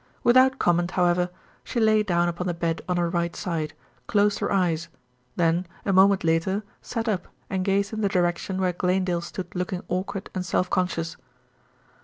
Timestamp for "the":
2.47-2.55, 8.01-8.09